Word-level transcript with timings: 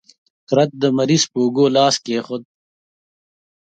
کرت 0.49 0.71
د 0.81 0.83
مریض 0.97 1.23
پر 1.31 1.37
اوږو 1.41 1.65
لاس 1.75 1.95
کېښود. 2.05 2.43